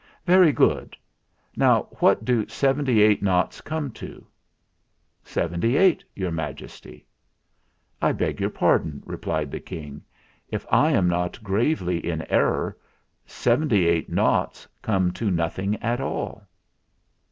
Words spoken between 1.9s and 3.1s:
what do seventy